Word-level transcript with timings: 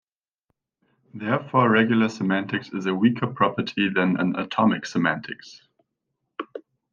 Therefore, 1.13 1.69
regular 1.69 2.09
semantics 2.09 2.69
is 2.73 2.87
a 2.87 2.95
weaker 2.95 3.27
property 3.27 3.87
than 3.87 4.19
an 4.19 4.35
atomic 4.35 4.87
semantics. 4.87 5.61